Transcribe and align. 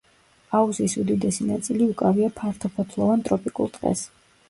აუზის 0.59 0.95
უდიდესი 1.03 1.47
ნაწილი 1.51 1.91
უკავია 1.91 2.33
ფართოფოთლოვან 2.41 3.25
ტროპიკულ 3.31 3.75
ტყეს. 3.79 4.07